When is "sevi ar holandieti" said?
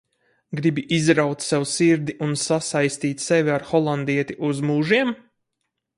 3.27-4.39